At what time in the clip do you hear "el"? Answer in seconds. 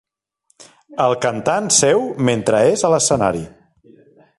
1.05-1.13